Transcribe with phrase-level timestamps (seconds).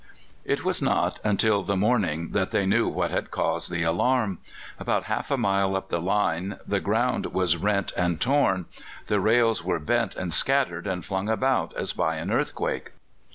[0.45, 4.39] It was not until the morning that they knew what had caused the alarm.
[4.79, 8.65] About half a mile up the line the ground was rent and torn;
[9.05, 12.93] the rails were bent and scattered and flung about as by an earthquake.